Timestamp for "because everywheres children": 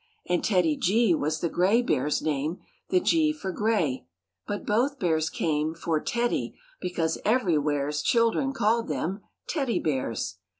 6.79-8.51